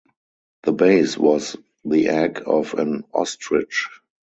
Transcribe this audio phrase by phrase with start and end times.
[0.63, 1.55] The base was
[1.85, 3.87] the egg of an ostrich.